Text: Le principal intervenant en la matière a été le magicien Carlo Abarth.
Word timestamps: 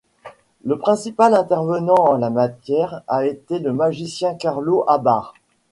Le 0.65 0.79
principal 0.79 1.35
intervenant 1.35 1.93
en 1.93 2.17
la 2.17 2.31
matière 2.31 3.03
a 3.07 3.23
été 3.23 3.59
le 3.59 3.71
magicien 3.71 4.33
Carlo 4.33 4.83
Abarth. 4.87 5.35